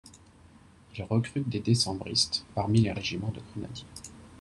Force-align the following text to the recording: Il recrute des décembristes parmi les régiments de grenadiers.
Il 0.97 1.03
recrute 1.03 1.47
des 1.47 1.59
décembristes 1.59 2.43
parmi 2.55 2.81
les 2.81 2.91
régiments 2.91 3.29
de 3.29 3.39
grenadiers. 3.51 3.85